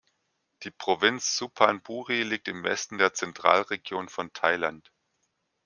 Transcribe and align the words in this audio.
Die 0.63 0.71
Provinz 0.71 1.37
Suphan 1.37 1.83
Buri 1.83 2.23
liegt 2.23 2.47
im 2.47 2.63
Westen 2.63 2.97
der 2.97 3.13
Zentralregion 3.13 4.09
von 4.09 4.33
Thailand. 4.33 4.91